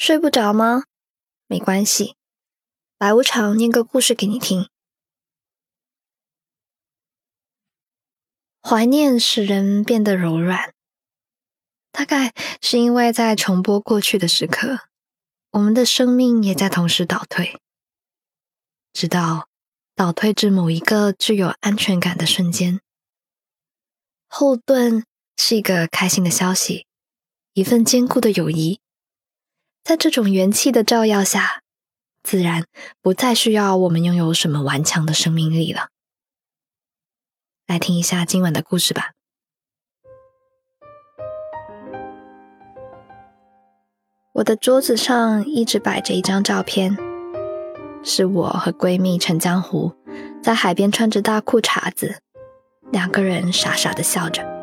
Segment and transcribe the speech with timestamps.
[0.00, 0.84] 睡不着吗？
[1.46, 2.16] 没关系，
[2.96, 4.70] 白无常念个故事给你听。
[8.62, 10.72] 怀念使人变得柔软，
[11.92, 12.32] 大概
[12.62, 14.88] 是因为在重播过去的时刻，
[15.50, 17.60] 我们的生命也在同时倒退，
[18.94, 19.48] 直到
[19.94, 22.80] 倒退至某一个具有安全感的瞬间。
[24.26, 25.04] 后盾
[25.36, 26.86] 是一个开心的消息，
[27.52, 28.80] 一份坚固的友谊。
[29.82, 31.62] 在这种元气的照耀下，
[32.22, 32.64] 自然
[33.00, 35.88] 不再需要我们拥有什么顽强的生命力了。
[37.66, 39.12] 来听一下今晚的故事吧。
[44.34, 46.96] 我的桌子上一直摆着一张照片，
[48.02, 49.92] 是我和闺蜜陈江湖
[50.42, 52.20] 在海边穿着大裤衩子，
[52.90, 54.59] 两个人傻傻的笑着。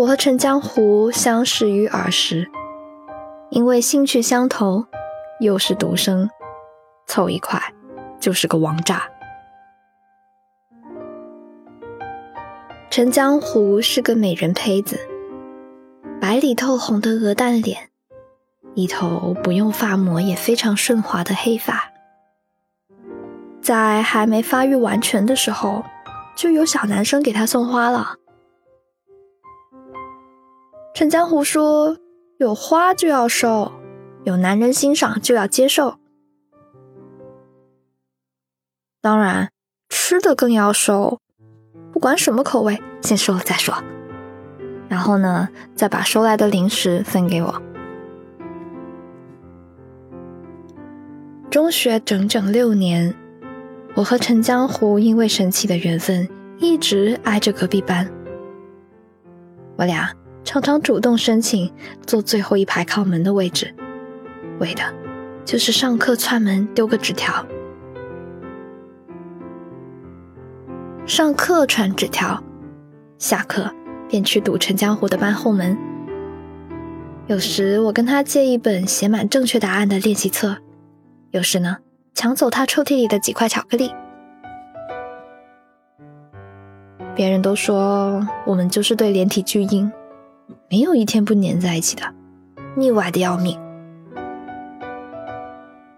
[0.00, 2.50] 我和陈江湖相识于儿时，
[3.50, 4.86] 因为兴趣相投，
[5.40, 6.30] 又是独生，
[7.06, 7.60] 凑一块
[8.18, 9.02] 就是个王炸。
[12.88, 14.98] 陈江湖是个美人胚子，
[16.18, 17.90] 白里透红的鹅蛋脸，
[18.72, 21.92] 一头不用发膜也非常顺滑的黑发，
[23.60, 25.84] 在还没发育完全的时候，
[26.34, 28.14] 就有小男生给她送花了。
[30.92, 31.96] 陈江湖说
[32.38, 33.72] ：“有花就要收，
[34.24, 35.96] 有男人欣赏就要接受。
[39.00, 39.50] 当然，
[39.88, 41.20] 吃的更要收，
[41.92, 43.74] 不管什么口味，先收了再说。
[44.88, 47.62] 然后呢，再把收来的零食分给我。”
[51.50, 53.14] 中学整整六年，
[53.94, 58.06] 我和陈江湖因为神奇的缘分，一直挨着隔壁班。
[59.76, 60.12] 我俩。
[60.50, 61.72] 常常主动申请
[62.04, 63.72] 坐最后一排靠门的位置，
[64.58, 64.82] 为的
[65.44, 67.46] 就是上课串门丢个纸条。
[71.06, 72.42] 上课传纸条，
[73.16, 73.72] 下课
[74.08, 75.78] 便去堵陈江湖的班后门。
[77.28, 80.56] 有时我跟他借一本写满正确答案的练习册，
[81.30, 81.76] 有时呢
[82.12, 83.92] 抢走他抽屉里的几块巧克力。
[87.14, 89.88] 别人都说我们就是对连体巨婴。
[90.72, 92.04] 没有一天不粘在一起的，
[92.76, 93.58] 腻歪的要命。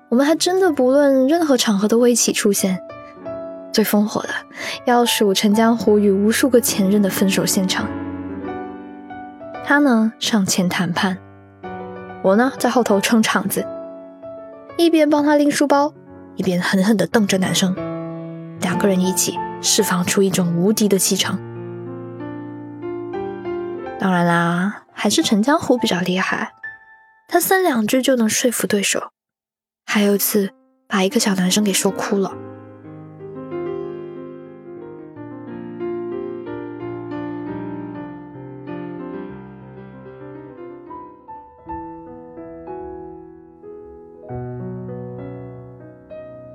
[0.08, 2.80] 我们还真的不论任何场合都会一起出现。
[3.70, 4.28] 最烽火的
[4.86, 7.86] 要数陈江湖与无数个前任的分手现场。
[9.62, 11.18] 他呢上前谈判，
[12.22, 13.66] 我呢在后头撑场子，
[14.78, 15.92] 一边帮他拎书包，
[16.36, 17.76] 一边狠狠地瞪着男生。
[18.62, 21.38] 两个人一起释放出一种无敌的气场。
[24.02, 26.50] 当然啦，还是陈江湖比较厉害，
[27.28, 29.12] 他三两句就能说服对手。
[29.86, 30.50] 还有一次，
[30.88, 32.32] 把一个小男生给说哭了。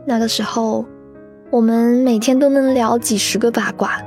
[0.06, 0.86] 那个时候，
[1.50, 4.02] 我们每天都能聊几十个八卦，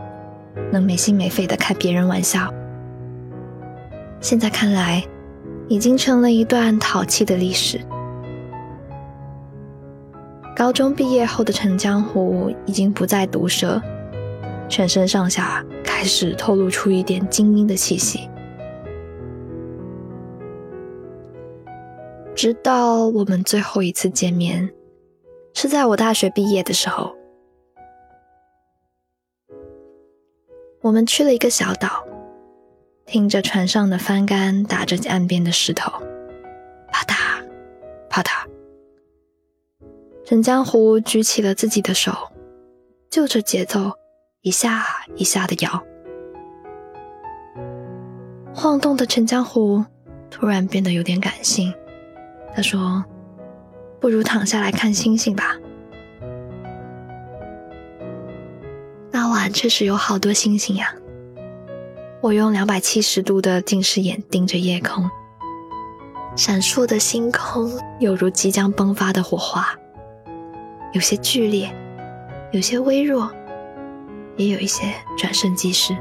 [0.70, 2.52] 能没心没肺的开别人玩笑。
[4.20, 5.03] 现在看来，
[5.69, 7.81] 已经成了一段淘气的历史。
[10.54, 13.80] 高中毕业后的陈江湖已经不再毒舌，
[14.69, 18.28] 全身上下开始透露出一点精英的气息。
[22.34, 24.70] 直到我们最后一次见面，
[25.54, 27.14] 是在我大学毕业的时候，
[30.82, 32.04] 我们去了一个小岛。
[33.10, 35.91] 听着船上的帆杆打着岸边的石头，
[36.93, 37.43] 啪嗒，
[38.09, 38.31] 啪嗒。
[40.25, 42.12] 陈江湖举起了自己的手，
[43.10, 43.91] 就着节奏
[44.43, 45.82] 一下一下的摇。
[48.54, 49.84] 晃动的陈江湖
[50.30, 51.74] 突然变得有点感性，
[52.54, 53.04] 他说
[53.98, 55.56] ：“不如躺下来看星星吧。”
[59.10, 60.95] 那晚确实有好多星星呀。
[62.22, 65.10] 我用两百七十度的近视眼盯着夜空，
[66.36, 69.66] 闪烁的星空犹如即将迸发的火花，
[70.92, 71.74] 有些剧烈，
[72.52, 73.30] 有些微弱，
[74.36, 75.96] 也有一些转瞬即逝。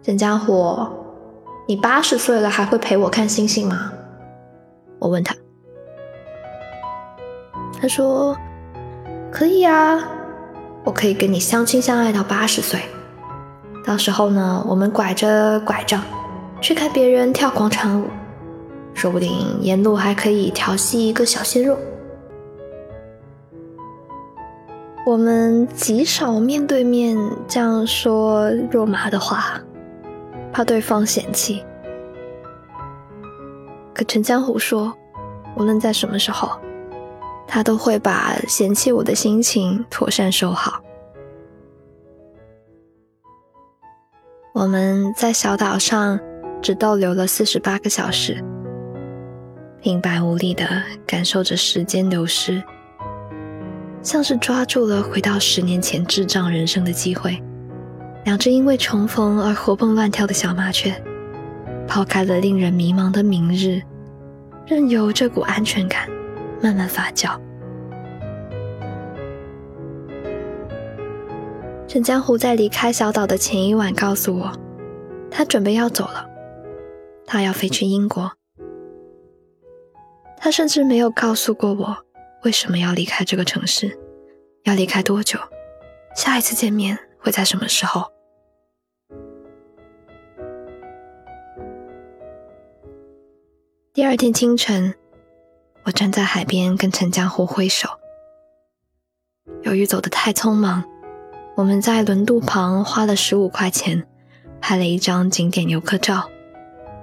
[0.00, 0.88] 陈家伙，
[1.66, 3.92] 你八十岁了还会陪我看星星吗？
[5.00, 5.34] 我问他，
[7.82, 8.36] 他说
[9.32, 10.00] 可以啊。
[10.84, 12.78] 我可以跟你相亲相爱到八十岁，
[13.84, 16.02] 到时候呢，我们拐着拐杖
[16.60, 18.04] 去看别人跳广场舞，
[18.92, 19.32] 说不定
[19.62, 21.78] 沿路还可以调戏一个小鲜肉。
[25.06, 27.16] 我们极少面对面
[27.48, 29.60] 这样说肉麻的话，
[30.52, 31.64] 怕对方嫌弃。
[33.94, 34.92] 可陈江湖说，
[35.56, 36.50] 无论在什么时候，
[37.46, 40.80] 他都会把嫌弃我的心情妥善收好。
[44.52, 46.18] 我们在小岛上
[46.62, 48.42] 只逗留了四十八个小时，
[49.82, 50.64] 平白无力的
[51.06, 52.62] 感受着时间流失，
[54.00, 57.42] 像是抓住了回到十年前智障人生的机会。
[58.24, 60.94] 两只因为重逢而活蹦乱跳的小麻雀，
[61.86, 63.82] 抛开了令人迷茫的明日，
[64.66, 66.08] 任由这股安全感
[66.64, 67.38] 慢慢发酵。
[71.86, 74.50] 陈江湖在离开小岛的前一晚告诉我，
[75.30, 76.26] 他准备要走了，
[77.26, 78.32] 他要飞去英国。
[80.38, 81.94] 他甚至没有告诉过我
[82.44, 83.98] 为什么要离开这个城市，
[84.62, 85.38] 要离开多久，
[86.16, 88.10] 下一次见面会在什么时候。
[93.92, 94.94] 第二天清晨，
[95.84, 97.88] 我站在海边跟陈江湖挥手，
[99.64, 100.82] 由于走得太匆忙。
[101.56, 104.02] 我们在轮渡旁花了十五块钱，
[104.62, 106.26] 拍了一张景点游客照，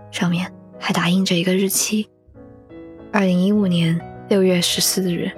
[0.09, 2.09] 上面还打印着一个日期：
[3.13, 5.31] 二零一五年六月十四日。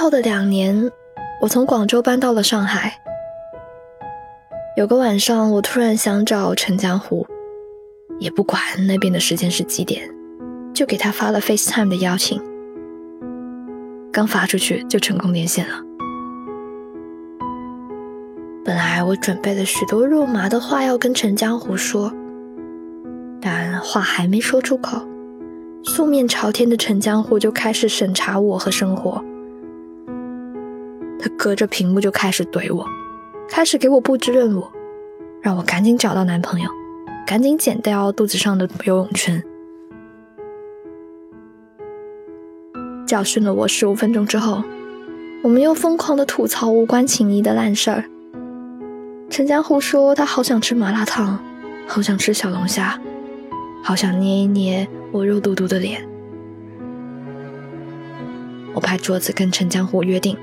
[0.00, 0.90] 后的两年，
[1.42, 2.98] 我从广州搬到了上海。
[4.74, 7.26] 有个晚上，我突然想找陈江湖，
[8.18, 10.08] 也不管那边的时间是几点，
[10.72, 12.42] 就给他发了 FaceTime 的邀请。
[14.10, 15.74] 刚发出去就成功连线了。
[18.64, 22.10] 本来我准备了许多肉麻的话要跟陈江湖说，
[23.38, 24.98] 但话还没说出口，
[25.84, 29.22] 素面朝天的陈江湖就开始审查我和生活。
[31.20, 32.86] 他隔着屏幕就开始怼我。
[33.48, 34.64] 开始给我布置任务，
[35.42, 36.70] 让我赶紧找到男朋友，
[37.26, 39.42] 赶紧减掉肚子上的游泳圈。
[43.06, 44.62] 教训了我十五分钟之后，
[45.42, 48.04] 我们又疯狂的吐槽无关情谊的烂事儿。
[49.28, 51.38] 陈江湖说他好想吃麻辣烫，
[51.88, 53.00] 好想吃小龙虾，
[53.82, 56.06] 好想捏一捏我肉嘟嘟的脸。
[58.72, 60.36] 我拍桌子跟陈江湖约定，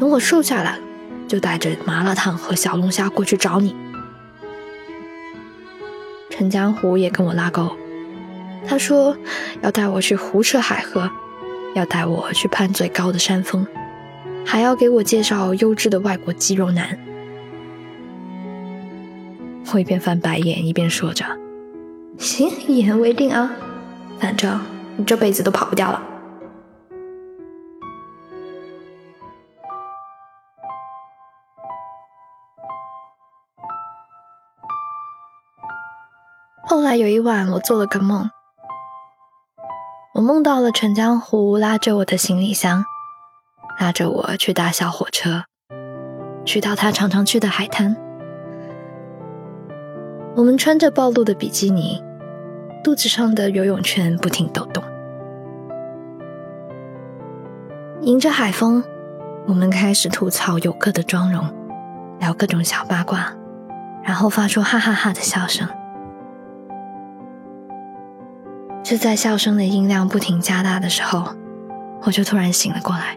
[0.00, 0.80] 等我瘦下来。
[1.28, 3.76] 就带着麻辣烫和小龙虾过去找你。
[6.28, 7.70] 陈江湖也跟我拉钩，
[8.66, 9.16] 他说
[9.62, 11.08] 要带我去胡吃海喝，
[11.76, 13.64] 要带我去攀最高的山峰，
[14.44, 16.98] 还要给我介绍优质的外国肌肉男。
[19.72, 21.24] 我一边翻白眼一边说着
[22.18, 23.52] ：“行，一言为定啊，
[24.18, 24.60] 反正
[24.96, 26.02] 你这辈子都跑不掉了。”
[36.70, 38.30] 后来有一晚，我做了个梦，
[40.14, 42.84] 我梦到了陈江湖拉着我的行李箱，
[43.80, 45.42] 拉着我去搭小火车，
[46.44, 47.96] 去到他常常去的海滩。
[50.36, 52.00] 我们穿着暴露的比基尼，
[52.84, 54.80] 肚子上的游泳圈不停抖动，
[58.02, 58.84] 迎着海风，
[59.48, 61.52] 我们开始吐槽游客的妆容，
[62.20, 63.32] 聊各种小八卦，
[64.04, 65.68] 然后发出哈哈哈的笑声。
[68.90, 71.22] 就在笑声的音量不停加大的时候，
[72.02, 73.16] 我就突然醒了过来。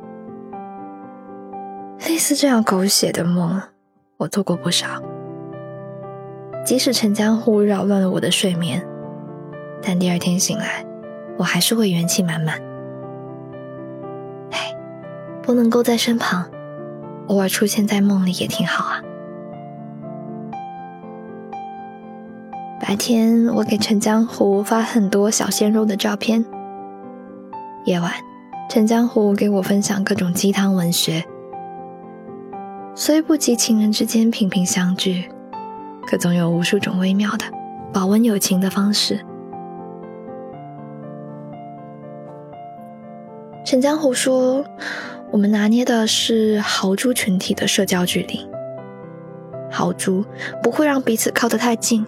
[2.07, 3.59] 类似这样狗血的梦，
[4.17, 5.01] 我做过不少。
[6.63, 8.85] 即使陈江湖扰乱了我的睡眠，
[9.81, 10.85] 但第二天醒来，
[11.39, 12.61] 我还是会元气满满。
[14.51, 14.75] 哎，
[15.41, 16.51] 不能够在身旁，
[17.29, 19.01] 偶尔出现在梦里也挺好啊。
[22.93, 26.45] 白天，我给陈江湖发很多小鲜肉的照片。
[27.85, 28.11] 夜晚，
[28.69, 31.25] 陈江湖给我分享各种鸡汤文学。
[32.93, 35.27] 虽不及情人之间频频相聚，
[36.05, 37.45] 可总有无数种微妙的
[37.91, 39.19] 保温友情的方式。
[43.65, 44.63] 陈江湖说
[45.33, 48.47] ：“我们拿捏的是豪猪群体的社交距离，
[49.71, 50.23] 豪猪
[50.61, 52.05] 不会让彼此靠得太近。”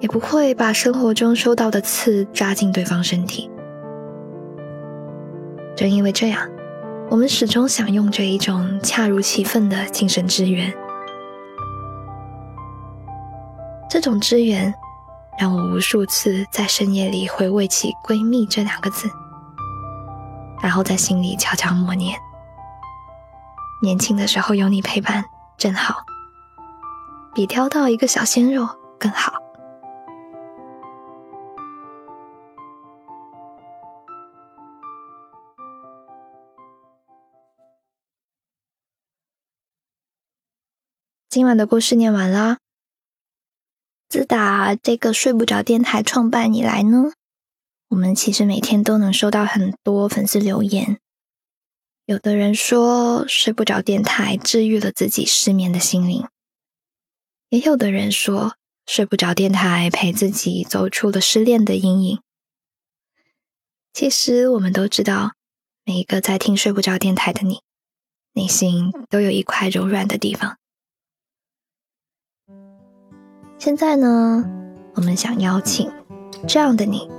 [0.00, 3.50] 也不会把生活中收到的刺扎进对方身体。
[5.76, 6.48] 正因为这样，
[7.10, 10.72] 我们始终享用着一种恰如其分的精神支援。
[13.88, 14.74] 这种支援，
[15.38, 19.08] 让我无数次在深夜里回味起“闺蜜”这两个字，
[20.60, 22.18] 然后在心里悄悄默念：
[23.80, 25.24] 年轻的时候有你陪伴，
[25.56, 26.04] 真好，
[27.34, 29.32] 比挑到一个小鲜肉更好。
[41.30, 42.56] 今晚的故事念完啦。
[44.08, 47.12] 自打这个睡不着电台创办以来呢，
[47.88, 50.98] 我们其实每天都能收到很多粉丝留言。
[52.06, 56.26] 有的人说睡不着电台治愈了自己失眠的心灵，
[57.50, 58.56] 也有的人说
[58.86, 62.22] 睡不着电台陪自己走出了失恋的阴影。
[63.92, 65.34] 其实我们都知道，
[65.84, 67.60] 每一个在听睡不着电台的你，
[68.32, 70.56] 内心都有一块柔软的地方。
[73.58, 74.44] 现在呢，
[74.94, 75.90] 我们想邀请
[76.46, 77.10] 这样的你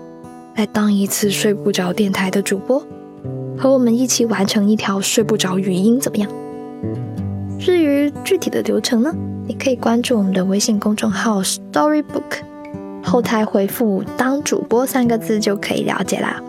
[0.56, 2.82] 来当一次睡不着电台的主播，
[3.58, 6.30] 和我们一起完成一条睡不着语音，怎么样？
[7.60, 9.14] 至于具体的流程呢，
[9.48, 12.42] 你可以关注我们的微信公众号 Storybook，
[13.04, 16.42] 后台回复“当主播”三个字就可以了解啦。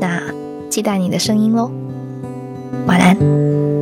[0.00, 0.22] 那
[0.70, 1.70] 期待你的声音喽，
[2.86, 3.73] 晚安。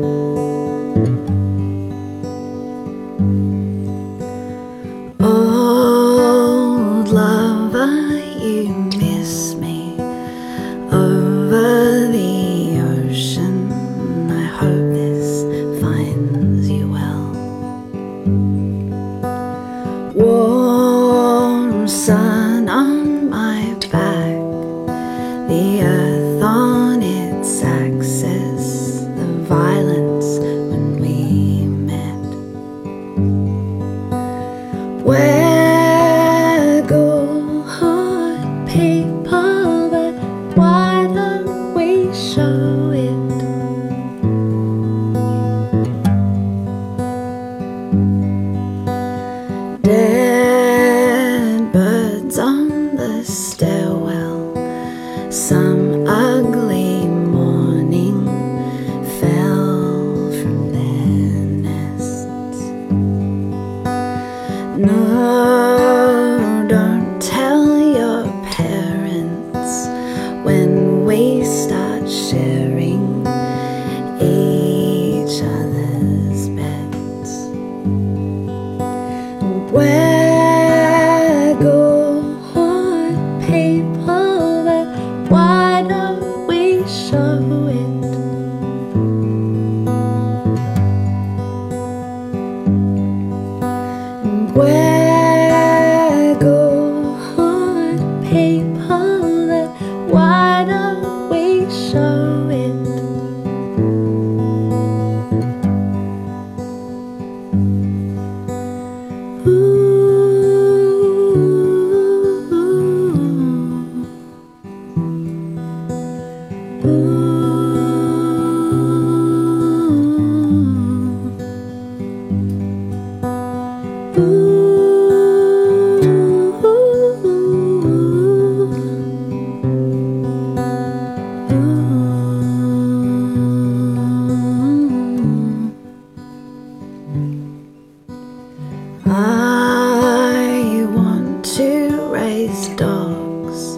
[142.78, 143.76] dogs,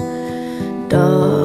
[0.89, 1.44] dogs.